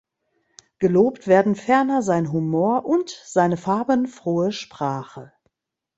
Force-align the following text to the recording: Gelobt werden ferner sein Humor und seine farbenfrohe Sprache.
Gelobt 0.79 1.27
werden 1.27 1.53
ferner 1.53 2.01
sein 2.01 2.31
Humor 2.31 2.85
und 2.85 3.11
seine 3.23 3.55
farbenfrohe 3.55 4.51
Sprache. 4.51 5.31